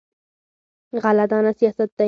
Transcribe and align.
غله 1.03 1.25
دانه 1.31 1.51
سیاست 1.59 1.89
دی. 1.95 1.99